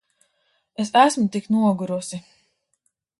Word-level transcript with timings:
Es 0.83 0.89
esmu 1.01 1.25
tik 1.35 1.45
nogurusi. 1.57 2.17